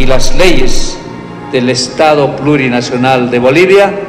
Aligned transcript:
y 0.00 0.06
las 0.06 0.34
leyes 0.34 0.96
del 1.52 1.68
Estado 1.68 2.34
Plurinacional 2.36 3.30
de 3.30 3.38
Bolivia. 3.38 4.00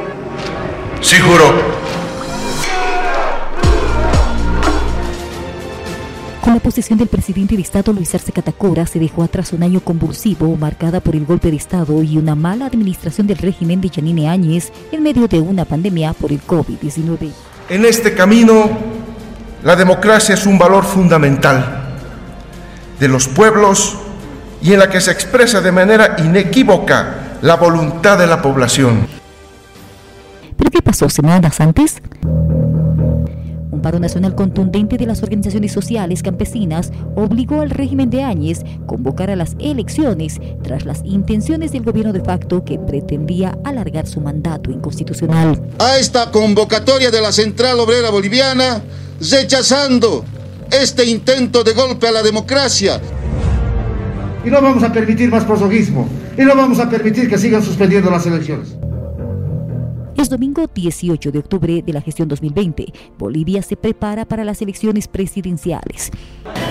Sí, 1.02 1.17
juro. 1.17 1.54
Con 6.40 6.54
la 6.54 6.59
posesión 6.62 6.98
del 6.98 7.09
presidente 7.09 7.58
de 7.58 7.62
Estado 7.62 7.92
Luis 7.92 8.16
Arce 8.16 8.32
Catacora 8.32 8.86
se 8.86 9.00
dejó 9.00 9.23
atrás 9.23 9.52
un 9.52 9.64
año 9.64 9.82
convulsivo 9.82 10.55
marcada 10.55 11.02
por 11.02 11.14
el 11.14 11.25
golpe 11.25 11.52
de 11.52 11.58
Estado 11.58 12.02
y 12.04 12.18
una 12.18 12.36
mala 12.36 12.68
administración 12.68 13.28
del 13.28 13.39
régimen 13.39 13.82
de 13.82 13.89
Yanine 13.89 14.30
Áñez 14.30 14.71
en 14.94 15.04
medio 15.04 15.28
de 15.28 15.42
una 15.42 15.66
pandemia 15.66 16.14
por 16.14 16.32
el 16.32 16.42
COVID-19. 16.42 17.32
En 17.68 17.84
este 17.84 18.14
camino, 18.14 18.70
la 19.62 19.76
democracia 19.76 20.36
es 20.36 20.46
un 20.46 20.58
valor 20.58 20.86
fundamental 20.86 21.98
de 22.98 23.08
los 23.10 23.28
pueblos 23.28 23.98
y 24.62 24.73
en 24.73 24.80
la 24.80 24.89
que 24.89 25.02
se 25.02 25.12
expresa 25.12 25.62
de 25.62 25.71
manera 25.71 26.16
inequívoca 26.20 27.38
la 27.41 27.55
voluntad 27.55 28.17
de 28.17 28.27
la 28.27 28.41
población. 28.41 29.08
¿Pero 30.58 30.70
qué 30.70 30.81
pasó 30.81 31.09
semanas 31.09 31.59
antes? 31.59 32.02
paro 33.81 34.00
nacional 34.00 34.36
contundente 34.36 34.98
de 34.98 35.05
las 35.05 35.23
organizaciones 35.23 35.72
sociales 35.72 36.23
campesinas 36.23 36.91
obligó 37.16 37.62
al 37.62 37.70
régimen 37.70 38.09
de 38.09 38.23
Áñez 38.23 38.59
convocar 38.86 39.30
a 39.30 39.36
las 39.36 39.55
elecciones 39.59 40.39
tras 40.64 40.86
las 40.86 41.02
intenciones 41.03 41.72
del 41.72 41.84
gobierno 41.84 42.14
de 42.14 42.22
facto 42.22 42.64
que 42.64 42.80
pretendía 42.80 43.58
alargar 43.64 44.08
su 44.08 44.22
mandato 44.22 44.72
inconstitucional. 44.72 45.62
A 45.80 45.98
esta 45.98 46.31
convocatoria 46.31 47.12
de 47.12 47.22
la 47.22 47.31
Central 47.31 47.80
Obrera 47.80 48.09
Boliviana, 48.09 48.81
rechazando 49.20 50.23
este 50.72 51.05
intento 51.05 51.64
de 51.64 51.73
golpe 51.73 52.08
a 52.08 52.12
la 52.12 52.23
democracia. 52.23 53.02
Y 54.44 54.50
no 54.50 54.62
vamos 54.62 54.84
a 54.84 54.91
permitir 54.91 55.30
más 55.30 55.45
prosogismo. 55.45 56.08
Y 56.38 56.41
no 56.41 56.55
vamos 56.55 56.80
a 56.80 56.90
permitir 56.90 57.30
que 57.30 57.38
sigan 57.38 57.62
suspendiendo 57.62 58.09
las 58.09 58.26
elecciones. 58.26 58.76
Es 60.17 60.30
domingo 60.30 60.67
18 60.67 61.31
de 61.31 61.39
octubre 61.39 61.81
de 61.81 61.94
la 61.94 62.02
gestión 62.02 62.28
2020. 62.28 62.94
Bolivia 63.17 63.62
se 63.62 63.75
prepara 63.75 64.25
para 64.25 64.44
las 64.44 64.62
elecciones 64.62 65.08
presidenciales. 65.08 66.12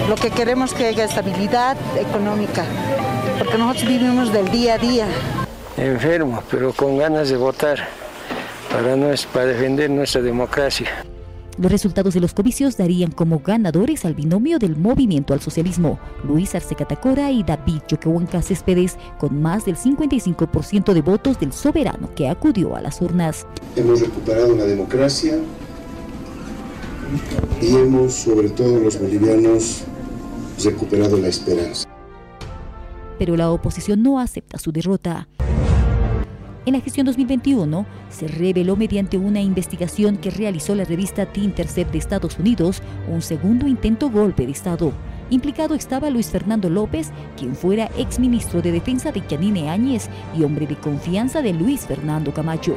Lo 0.08 0.14
que 0.14 0.30
queremos 0.30 0.72
es 0.72 0.78
que 0.78 0.86
haya 0.86 1.04
estabilidad 1.04 1.76
económica, 1.98 2.64
porque 3.38 3.58
nosotros 3.58 3.88
vivimos 3.88 4.32
del 4.32 4.50
día 4.50 4.74
a 4.74 4.78
día. 4.78 5.06
Enfermo, 5.76 6.42
pero 6.50 6.72
con 6.72 6.98
ganas 6.98 7.30
de 7.30 7.36
votar 7.36 7.88
para, 8.70 8.94
para 9.32 9.46
defender 9.46 9.91
nuestra 9.91 10.20
democracia. 10.22 11.04
Los 11.58 11.70
resultados 11.70 12.14
de 12.14 12.20
los 12.20 12.32
comicios 12.32 12.76
darían 12.76 13.10
como 13.10 13.40
ganadores 13.40 14.04
al 14.04 14.14
binomio 14.14 14.58
del 14.58 14.76
movimiento 14.76 15.34
al 15.34 15.40
socialismo, 15.40 15.98
Luis 16.24 16.54
Arce 16.54 16.74
Catacora 16.74 17.30
y 17.30 17.42
David 17.42 17.82
Choquehuanca 17.86 18.40
Céspedes, 18.40 18.96
con 19.18 19.40
más 19.42 19.64
del 19.64 19.76
55% 19.76 20.92
de 20.92 21.02
votos 21.02 21.38
del 21.38 21.52
soberano 21.52 22.14
que 22.14 22.28
acudió 22.28 22.76
a 22.76 22.80
las 22.80 23.02
urnas. 23.02 23.46
Hemos 23.76 24.00
recuperado 24.00 24.56
la 24.56 24.64
democracia 24.64 25.38
y 27.60 27.74
hemos, 27.74 28.14
sobre 28.14 28.48
todo 28.50 28.78
los 28.80 28.98
bolivianos, 28.98 29.82
recuperado 30.64 31.16
la 31.18 31.28
esperanza. 31.28 31.88
Pero 33.18 33.36
la 33.36 33.50
oposición 33.50 34.02
no 34.02 34.18
acepta 34.18 34.58
su 34.58 34.72
derrota. 34.72 35.28
En 36.66 36.75
la 36.75 36.80
gestión 36.80 37.06
2021 37.06 37.86
se 38.11 38.28
reveló 38.28 38.77
mediante 38.77 39.16
una 39.16 39.41
investigación 39.41 40.19
que 40.19 40.30
realizó 40.30 40.75
la 40.75 40.84
revista 40.84 41.25
The 41.25 41.41
Intercept 41.41 41.91
de 41.91 41.98
Estados 41.98 42.39
Unidos 42.39 42.83
un 43.08 43.22
segundo 43.22 43.66
intento 43.66 44.11
golpe 44.11 44.44
de 44.44 44.53
Estado. 44.53 44.92
Implicado 45.31 45.75
estaba 45.75 46.11
Luis 46.11 46.28
Fernando 46.28 46.69
López, 46.69 47.12
quien 47.38 47.55
fuera 47.55 47.91
exministro 47.97 48.61
de 48.61 48.72
Defensa 48.72 49.11
de 49.11 49.22
Yanine 49.27 49.70
Áñez 49.70 50.11
y 50.38 50.42
hombre 50.42 50.66
de 50.66 50.77
confianza 50.77 51.41
de 51.41 51.55
Luis 51.55 51.86
Fernando 51.86 52.34
Camacho. 52.34 52.77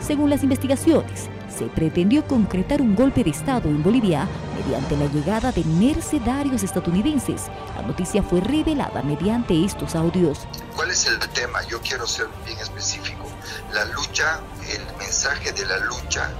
Según 0.00 0.30
las 0.30 0.42
investigaciones, 0.44 1.28
se 1.56 1.66
pretendió 1.66 2.26
concretar 2.26 2.82
un 2.82 2.94
golpe 2.94 3.24
de 3.24 3.30
Estado 3.30 3.68
en 3.68 3.82
Bolivia 3.82 4.28
mediante 4.56 4.96
la 4.96 5.06
llegada 5.06 5.52
de 5.52 5.64
mercenarios 5.64 6.62
estadounidenses. 6.62 7.44
La 7.76 7.82
noticia 7.82 8.22
fue 8.22 8.40
revelada 8.40 9.02
mediante 9.02 9.64
estos 9.64 9.94
audios. 9.94 10.46
¿Cuál 10.74 10.90
es 10.90 11.06
el 11.06 11.18
tema? 11.30 11.62
Yo 11.68 11.80
quiero 11.80 12.06
ser 12.06 12.26
bien 12.44 12.58
específico. 12.58 13.24
La 13.72 13.84
lucha, 13.86 14.40
el 14.68 14.96
mensaje 14.98 15.52
de 15.52 15.64
la 15.64 15.78
lucha 15.78 16.30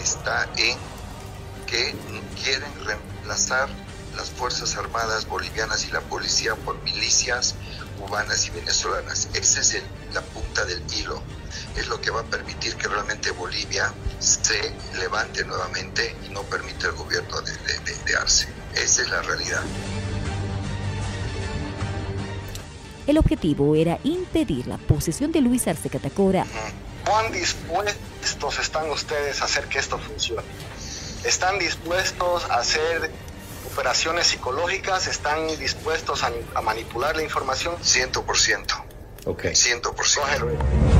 está 0.00 0.48
en 0.56 0.78
que 1.66 1.94
quieren 2.42 2.70
reemplazar 2.84 3.68
las 4.16 4.30
Fuerzas 4.30 4.76
Armadas 4.76 5.26
bolivianas 5.26 5.86
y 5.86 5.90
la 5.90 6.00
policía 6.00 6.54
por 6.54 6.80
milicias 6.82 7.54
cubanas 7.98 8.46
y 8.46 8.50
venezolanas. 8.50 9.28
Esa 9.34 9.60
es 9.60 9.82
la 10.12 10.22
punta 10.22 10.64
del 10.64 10.82
hilo. 10.94 11.22
Es 11.76 11.88
lo 11.88 12.00
que 12.00 12.10
va 12.10 12.20
a 12.20 12.24
permitir 12.24 12.76
que 12.76 12.88
realmente 12.88 13.30
Bolivia 13.32 13.92
se 14.18 14.72
levante 14.98 15.44
nuevamente 15.44 16.16
y 16.26 16.30
no 16.30 16.42
permita 16.42 16.88
el 16.88 16.92
gobierno 16.94 17.40
de, 17.42 17.52
de 17.52 18.16
Arce. 18.16 18.48
Esa 18.74 19.02
es 19.02 19.10
la 19.10 19.22
realidad. 19.22 19.62
El 23.06 23.18
objetivo 23.18 23.76
era 23.76 23.98
impedir 24.02 24.66
la 24.66 24.78
posesión 24.78 25.30
de 25.30 25.42
Luis 25.42 25.68
Arce 25.68 25.90
Catacora. 25.90 26.46
¿Cuán 27.04 27.30
dispuestos 27.32 28.58
están 28.58 28.88
ustedes 28.90 29.42
a 29.42 29.44
hacer 29.44 29.66
que 29.66 29.78
esto 29.78 29.98
funcione? 29.98 30.46
¿Están 31.22 31.58
dispuestos 31.58 32.44
a 32.50 32.56
hacer 32.56 33.10
operaciones 33.70 34.28
psicológicas? 34.28 35.06
¿Están 35.06 35.46
dispuestos 35.58 36.22
a, 36.22 36.60
manipular 36.62 37.14
la 37.16 37.22
información? 37.22 37.76
100%. 37.76 38.84
Ok. 39.26 39.44
100%. 39.44 40.93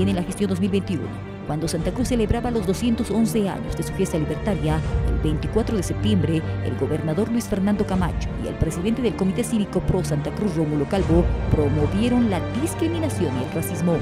En 0.00 0.14
la 0.14 0.22
gestión 0.22 0.48
2021 0.48 1.02
cuando 1.48 1.66
Santa 1.66 1.92
Cruz 1.92 2.08
celebraba 2.08 2.52
los 2.52 2.66
211 2.66 3.48
años 3.48 3.76
de 3.76 3.82
su 3.82 3.92
fiesta 3.94 4.16
libertaria, 4.16 4.80
el 5.08 5.18
24 5.18 5.76
de 5.76 5.82
septiembre, 5.82 6.42
el 6.64 6.76
gobernador 6.76 7.30
Luis 7.30 7.46
Fernando 7.46 7.86
Camacho 7.86 8.28
y 8.44 8.48
el 8.48 8.54
presidente 8.54 9.02
del 9.02 9.16
Comité 9.16 9.42
Cívico 9.42 9.80
Pro 9.80 10.04
Santa 10.04 10.30
Cruz, 10.30 10.54
Rómulo 10.54 10.86
Calvo, 10.88 11.24
promovieron 11.50 12.30
la 12.30 12.38
discriminación 12.60 13.34
y 13.40 13.44
el 13.44 13.52
racismo. 13.52 13.96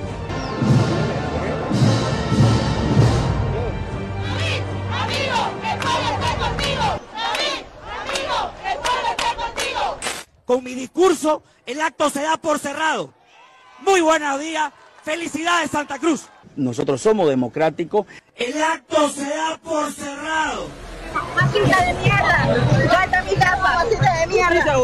Con 10.44 10.62
mi 10.62 10.74
discurso, 10.74 11.42
el 11.64 11.80
acto 11.80 12.10
se 12.10 12.22
da 12.22 12.36
por 12.36 12.58
cerrado. 12.58 13.14
Muy 13.82 14.00
buenos 14.00 14.40
días, 14.40 14.72
felicidades 15.06 15.70
Santa 15.70 15.98
Cruz 15.98 16.28
nosotros 16.56 17.00
somos 17.00 17.28
democráticos. 17.28 18.06
El 18.34 18.60
acto 18.62 19.08
se 19.10 19.24
da 19.24 19.58
por 19.62 19.92
cerrado. 19.92 20.68
Masita 21.34 21.84
de 21.84 21.94
mierda. 21.94 23.22
mi 23.24 23.34
casa, 23.36 23.74
masita 23.74 24.20
de 24.20 24.26
mierda. 24.26 24.76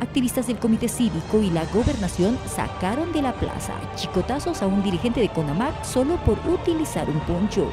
Activistas 0.00 0.46
del 0.46 0.58
Comité 0.58 0.88
Cívico 0.88 1.40
y 1.40 1.50
la 1.50 1.64
Gobernación 1.66 2.38
sacaron 2.46 3.12
de 3.12 3.22
la 3.22 3.32
plaza 3.34 3.74
chicotazos 3.94 4.60
a 4.62 4.66
un 4.66 4.82
dirigente 4.82 5.20
de 5.20 5.28
CONAMAC 5.30 5.84
solo 5.84 6.16
por 6.24 6.38
utilizar 6.48 7.08
un 7.08 7.20
poncho. 7.20 7.72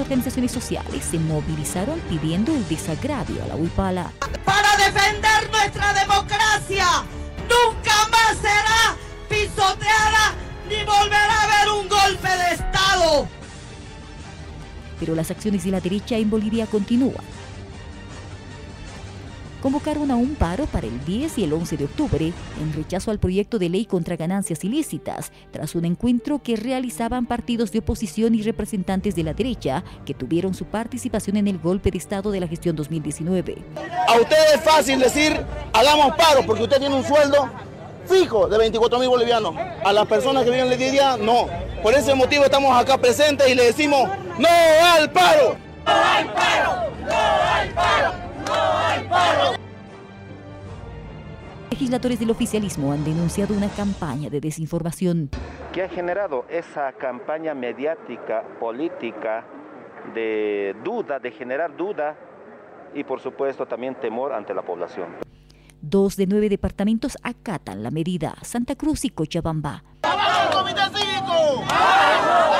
Organizaciones 0.00 0.52
sociales 0.52 1.04
se 1.04 1.18
movilizaron 1.18 2.00
pidiendo 2.08 2.54
el 2.54 2.66
desagravio 2.68 3.42
a 3.42 3.46
la 3.46 3.56
Huipala. 3.56 4.12
Para 4.44 4.76
defender 4.76 5.50
nuestra 5.50 5.92
democracia, 5.92 6.86
nunca 7.42 8.08
más 8.10 8.36
será 8.38 8.96
pisoteada 9.28 10.34
ni 10.68 10.84
volverá 10.84 11.32
a 11.32 11.44
haber 11.44 11.72
un 11.72 11.88
golpe 11.88 12.28
de 12.28 12.54
Estado. 12.54 13.28
Pero 14.98 15.14
las 15.14 15.30
acciones 15.30 15.64
de 15.64 15.70
la 15.70 15.80
derecha 15.80 16.16
en 16.16 16.30
Bolivia 16.30 16.66
continúan 16.66 17.24
convocaron 19.60 20.10
a 20.10 20.16
un 20.16 20.34
paro 20.34 20.66
para 20.66 20.86
el 20.86 21.04
10 21.04 21.38
y 21.38 21.44
el 21.44 21.52
11 21.52 21.76
de 21.76 21.84
octubre 21.84 22.32
en 22.60 22.72
rechazo 22.72 23.10
al 23.10 23.18
proyecto 23.18 23.58
de 23.58 23.68
ley 23.68 23.84
contra 23.84 24.16
ganancias 24.16 24.64
ilícitas, 24.64 25.32
tras 25.50 25.74
un 25.74 25.84
encuentro 25.84 26.42
que 26.42 26.56
realizaban 26.56 27.26
partidos 27.26 27.72
de 27.72 27.80
oposición 27.80 28.34
y 28.34 28.42
representantes 28.42 29.14
de 29.14 29.22
la 29.22 29.34
derecha 29.34 29.84
que 30.04 30.14
tuvieron 30.14 30.54
su 30.54 30.64
participación 30.64 31.36
en 31.36 31.48
el 31.48 31.58
golpe 31.58 31.90
de 31.90 31.98
Estado 31.98 32.30
de 32.30 32.40
la 32.40 32.48
gestión 32.48 32.76
2019. 32.76 33.58
A 34.08 34.20
usted 34.20 34.54
es 34.54 34.60
fácil 34.62 34.98
decir, 34.98 35.38
hagamos 35.72 36.16
paro, 36.16 36.44
porque 36.46 36.62
usted 36.64 36.78
tiene 36.78 36.94
un 36.94 37.04
sueldo 37.04 37.48
fijo 38.06 38.48
de 38.48 38.58
24 38.58 38.98
mil 38.98 39.08
bolivianos. 39.08 39.54
A 39.84 39.92
las 39.92 40.06
personas 40.06 40.44
que 40.44 40.50
viven 40.50 40.70
en 40.70 40.70
la 40.70 40.76
día, 40.76 41.16
no. 41.16 41.46
Por 41.82 41.94
ese 41.94 42.14
motivo 42.14 42.44
estamos 42.44 42.76
acá 42.76 42.98
presentes 42.98 43.48
y 43.48 43.54
le 43.54 43.66
decimos, 43.66 44.08
no 44.38 44.48
al 44.94 45.10
paro. 45.10 45.56
No 45.84 45.92
al 45.92 46.32
paro, 46.32 46.90
no 47.02 47.16
al 47.54 47.68
paro. 47.74 48.19
Legisladores 51.90 52.20
del 52.20 52.30
oficialismo 52.30 52.92
han 52.92 53.02
denunciado 53.04 53.54
una 53.54 53.68
campaña 53.68 54.28
de 54.28 54.40
desinformación. 54.40 55.30
Que 55.72 55.82
ha 55.82 55.88
generado 55.88 56.44
esa 56.48 56.92
campaña 56.92 57.54
mediática, 57.54 58.44
política, 58.60 59.44
de 60.14 60.76
duda, 60.84 61.18
de 61.18 61.32
generar 61.32 61.76
duda 61.76 62.16
y 62.94 63.02
por 63.02 63.20
supuesto 63.20 63.66
también 63.66 63.94
temor 63.94 64.32
ante 64.32 64.54
la 64.54 64.62
población. 64.62 65.16
Dos 65.80 66.16
de 66.16 66.26
nueve 66.26 66.48
departamentos 66.48 67.16
acatan 67.22 67.82
la 67.82 67.90
medida, 67.90 68.34
Santa 68.42 68.76
Cruz 68.76 69.04
y 69.06 69.10
Cochabamba. 69.10 69.82
¡Abajo 70.02 70.58
Comité 70.58 70.82
Cívico! 70.94 71.64
¡Abajo 71.70 72.59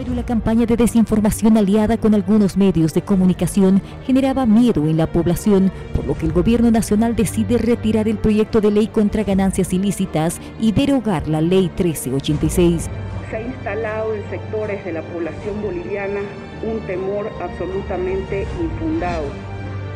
Pero 0.00 0.14
la 0.14 0.24
campaña 0.24 0.64
de 0.64 0.78
desinformación 0.78 1.58
aliada 1.58 1.98
con 1.98 2.14
algunos 2.14 2.56
medios 2.56 2.94
de 2.94 3.02
comunicación 3.02 3.82
generaba 4.06 4.46
miedo 4.46 4.86
en 4.86 4.96
la 4.96 5.06
población, 5.06 5.70
por 5.94 6.06
lo 6.06 6.16
que 6.16 6.24
el 6.24 6.32
gobierno 6.32 6.70
nacional 6.70 7.14
decide 7.14 7.58
retirar 7.58 8.08
el 8.08 8.16
proyecto 8.16 8.62
de 8.62 8.70
ley 8.70 8.86
contra 8.86 9.24
ganancias 9.24 9.74
ilícitas 9.74 10.40
y 10.58 10.72
derogar 10.72 11.28
la 11.28 11.42
ley 11.42 11.70
1386. 11.78 12.88
Se 13.28 13.36
ha 13.36 13.42
instalado 13.42 14.14
en 14.14 14.30
sectores 14.30 14.82
de 14.86 14.92
la 14.94 15.02
población 15.02 15.60
boliviana 15.60 16.20
un 16.62 16.80
temor 16.86 17.30
absolutamente 17.38 18.46
infundado. 18.58 19.26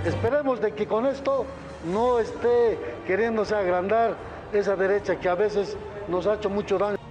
Esperemos 0.04 0.60
de 0.60 0.72
que 0.72 0.86
con 0.86 1.06
esto 1.06 1.46
no 1.90 2.18
esté 2.18 2.78
queriéndose 3.06 3.54
agrandar 3.54 4.18
esa 4.52 4.76
derecha 4.76 5.16
que 5.16 5.30
a 5.30 5.34
veces 5.34 5.78
nos 6.08 6.26
ha 6.26 6.34
hecho 6.34 6.50
mucho 6.50 6.76
daño. 6.76 7.03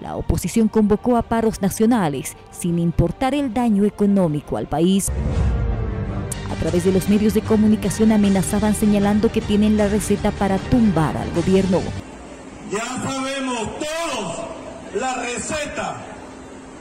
La 0.00 0.16
oposición 0.16 0.68
convocó 0.68 1.16
a 1.16 1.22
paros 1.22 1.62
nacionales, 1.62 2.36
sin 2.50 2.78
importar 2.78 3.34
el 3.34 3.54
daño 3.54 3.84
económico 3.84 4.56
al 4.58 4.66
país. 4.66 5.10
A 6.50 6.54
través 6.56 6.84
de 6.84 6.92
los 6.92 7.08
medios 7.08 7.32
de 7.34 7.40
comunicación 7.40 8.12
amenazaban 8.12 8.74
señalando 8.74 9.32
que 9.32 9.40
tienen 9.40 9.76
la 9.76 9.88
receta 9.88 10.30
para 10.32 10.58
tumbar 10.58 11.16
al 11.16 11.30
gobierno. 11.32 11.80
Ya 12.70 12.84
sabemos 13.02 13.68
todos 13.78 15.00
la 15.00 15.14
receta 15.14 15.96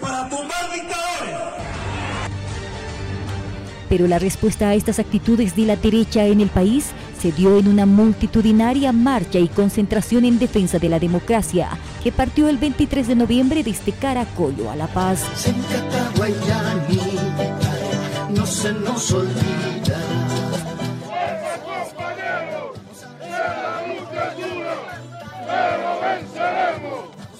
para 0.02 0.30
tumbar 0.30 0.72
dictadores. 0.74 1.36
Pero 3.88 4.08
la 4.08 4.20
respuesta 4.20 4.70
a 4.70 4.76
estas 4.76 5.00
actitudes 5.00 5.56
de 5.56 5.66
la 5.66 5.76
derecha 5.78 6.26
en 6.26 6.42
el 6.42 6.50
país 6.50 6.92
se 7.26 7.32
dio 7.32 7.58
en 7.58 7.68
una 7.68 7.88
multitudinaria 7.88 8.92
marcha 8.92 9.40
y 9.40 9.48
concentración 9.48 10.26
en 10.26 10.38
defensa 10.38 10.78
de 10.78 10.90
la 10.90 11.00
democracia 11.00 11.70
que 12.04 12.12
partió 12.12 12.48
el 12.50 12.60
23 12.60 13.08
de 13.08 13.16
noviembre 13.16 13.64
desde 13.64 13.94
Caracollo 13.94 14.70
a 14.70 14.76
La 14.76 14.86
Paz. 14.86 15.24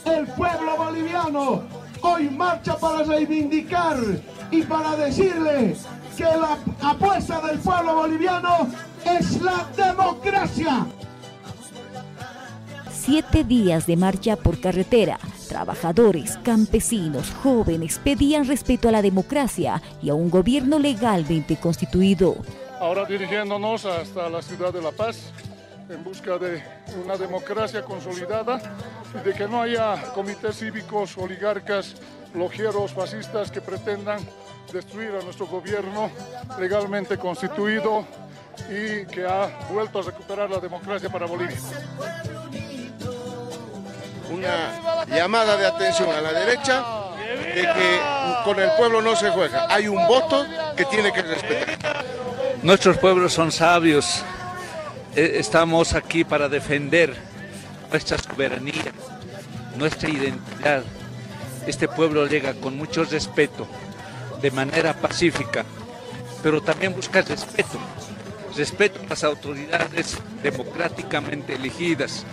El 0.04 0.26
pueblo 0.26 0.78
boliviano 0.78 1.62
hoy 2.02 2.30
marcha 2.32 2.76
para 2.76 3.04
reivindicar 3.04 3.98
y 4.50 4.64
para 4.64 4.96
decirle 4.96 5.76
que 6.18 6.24
la 6.24 6.58
apuesta 6.82 7.40
del 7.42 7.60
pueblo 7.60 7.94
boliviano 7.94 8.68
es 9.18 9.42
la 9.42 9.68
democracia. 9.76 10.86
Siete 12.92 13.44
días 13.44 13.86
de 13.86 13.96
marcha 13.96 14.36
por 14.36 14.60
carretera. 14.60 15.20
Trabajadores, 15.48 16.38
campesinos, 16.44 17.32
jóvenes 17.44 18.00
pedían 18.04 18.48
respeto 18.48 18.90
a 18.90 18.92
la 18.92 19.02
democracia 19.02 19.82
y 20.02 20.10
a 20.10 20.16
un 20.16 20.30
gobierno 20.30 20.80
legalmente 20.80 21.56
constituido. 21.58 22.36
Ahora 22.80 23.06
dirigiéndonos 23.06 23.86
hasta 23.86 24.30
la 24.30 24.42
ciudad 24.42 24.74
de 24.74 24.82
La 24.82 24.92
Paz 24.92 25.32
en 25.88 26.04
busca 26.04 26.38
de 26.38 26.64
una 27.04 27.16
democracia 27.16 27.84
consolidada 27.84 28.60
y 29.14 29.24
de 29.24 29.34
que 29.34 29.48
no 29.48 29.62
haya 29.62 30.02
comités 30.14 30.58
cívicos, 30.58 31.16
oligarcas, 31.18 31.96
logieros, 32.34 32.92
fascistas 32.92 33.52
que 33.52 33.62
pretendan 33.62 34.20
destruir 34.74 35.12
a 35.12 35.24
nuestro 35.24 35.46
gobierno 35.46 36.10
legalmente 36.60 37.18
constituido 37.18 38.04
y 38.70 39.06
que 39.06 39.26
ha 39.26 39.48
vuelto 39.70 40.00
a 40.00 40.04
recuperar 40.04 40.50
la 40.50 40.60
democracia 40.60 41.10
para 41.10 41.26
Bolivia. 41.26 41.58
Una 44.32 45.06
llamada 45.06 45.56
de 45.56 45.66
atención 45.66 46.10
a 46.10 46.22
la 46.22 46.34
derecha 46.34 46.84
de 47.54 47.62
que 47.62 48.00
con 48.44 48.60
el 48.60 48.72
pueblo 48.72 49.02
no 49.02 49.16
se 49.16 49.30
juega. 49.30 49.68
Hay 49.70 49.88
un 49.88 50.08
voto 50.08 50.46
que 50.76 50.86
tiene 50.86 51.12
que 51.12 51.22
respetar. 51.22 52.04
Nuestros 52.64 52.98
pueblos 52.98 53.34
son 53.34 53.52
sabios. 53.52 54.24
Estamos 55.16 55.94
aquí 55.94 56.24
para 56.24 56.50
defender 56.50 57.16
nuestra 57.92 58.18
soberanía, 58.18 58.92
nuestra 59.78 60.10
identidad. 60.10 60.84
Este 61.68 61.88
pueblo 61.88 62.28
llega 62.28 62.54
con 62.56 62.78
mucho 62.78 63.06
respeto, 63.06 63.68
de 64.42 64.52
manera 64.52 64.94
pacífica, 64.94 65.64
pero 66.44 66.62
también 66.62 66.94
busca 66.94 67.22
respeto 67.22 67.80
respeto 68.56 69.00
a 69.06 69.10
las 69.10 69.24
autoridades 69.24 70.18
democráticamente 70.42 71.56
elegidas, 71.56 72.26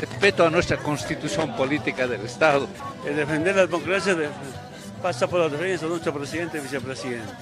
respeto 0.00 0.46
a 0.46 0.50
nuestra 0.50 0.78
constitución 0.78 1.54
política 1.56 2.06
del 2.06 2.22
Estado. 2.22 2.68
El 3.06 3.16
defender 3.16 3.56
la 3.56 3.66
democracia 3.66 4.16
pasa 5.02 5.26
por 5.26 5.40
la 5.40 5.48
defensa 5.48 5.84
de 5.84 5.90
nuestro 5.90 6.12
presidente 6.12 6.58
y 6.58 6.60
vicepresidente. 6.60 7.32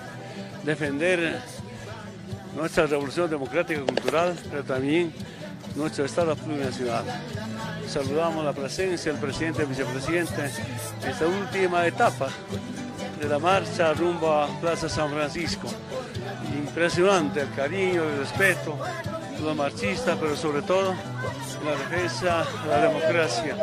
Defender 0.64 1.40
nuestra 2.56 2.86
revolución 2.86 3.28
democrática 3.30 3.80
y 3.80 3.84
cultural, 3.84 4.36
pero 4.50 4.64
también 4.64 5.12
nuestro 5.74 6.04
Estado 6.04 6.36
plurinacional. 6.36 7.04
Saludamos 7.88 8.44
la 8.44 8.52
presencia 8.52 9.12
del 9.12 9.20
presidente 9.20 9.62
y 9.62 9.66
vicepresidente 9.66 10.50
en 11.02 11.08
esta 11.08 11.26
última 11.26 11.86
etapa 11.86 12.28
de 13.20 13.28
la 13.28 13.38
marcha 13.38 13.92
rumbo 13.92 14.30
a 14.32 14.48
Plaza 14.60 14.88
San 14.88 15.10
Francisco. 15.10 15.68
Impresionante 16.56 17.40
el 17.40 17.50
cariño, 17.54 18.02
el 18.02 18.18
respeto 18.18 18.78
los 19.44 19.56
marchistas, 19.56 20.16
pero 20.18 20.36
sobre 20.36 20.62
todo 20.62 20.94
la 21.64 21.70
defensa 21.72 22.44
de 22.64 22.70
la 22.70 22.88
democracia. 22.88 23.56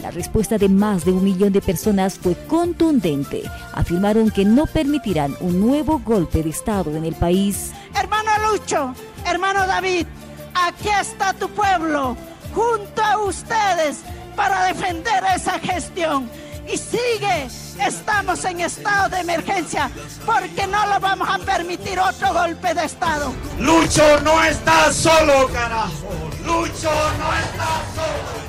La 0.00 0.10
respuesta 0.10 0.58
de 0.58 0.68
más 0.68 1.04
de 1.04 1.12
un 1.12 1.24
millón 1.24 1.52
de 1.52 1.62
personas 1.62 2.18
fue 2.18 2.36
contundente. 2.46 3.42
Afirmaron 3.72 4.30
que 4.30 4.44
no 4.44 4.66
permitirán 4.66 5.34
un 5.40 5.60
nuevo 5.60 5.98
golpe 5.98 6.42
de 6.42 6.50
Estado 6.50 6.94
en 6.94 7.04
el 7.04 7.14
país. 7.14 7.72
Hermano 7.94 8.30
Lucho, 8.50 8.94
hermano 9.26 9.66
David, 9.66 10.06
aquí 10.54 10.88
está 11.00 11.32
tu 11.32 11.48
pueblo, 11.48 12.16
junto 12.54 13.02
a 13.02 13.18
ustedes, 13.24 14.02
para 14.36 14.64
defender 14.64 15.24
esa 15.34 15.58
gestión 15.58 16.28
y 16.72 16.76
sigue. 16.76 17.48
Estamos 17.84 18.44
en 18.44 18.60
estado 18.60 19.08
de 19.08 19.20
emergencia 19.20 19.90
porque 20.24 20.66
no 20.66 20.86
lo 20.86 21.00
vamos 21.00 21.28
a 21.28 21.38
permitir 21.38 21.98
otro 21.98 22.32
golpe 22.32 22.72
de 22.74 22.84
Estado. 22.84 23.32
Lucho 23.58 24.20
no 24.20 24.42
está 24.44 24.92
solo, 24.92 25.48
carajo. 25.52 26.08
Lucho 26.44 26.90
no 27.18 27.34
está 27.36 27.82
solo. 27.94 28.44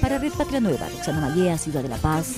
Para 0.00 0.16
Red 0.16 0.32
Patria 0.32 0.60
Nueva, 0.60 0.88
Roxana 0.88 1.20
Mallea, 1.20 1.58
Ciudad 1.58 1.82
de 1.82 1.90
la 1.90 1.98
Paz. 1.98 2.36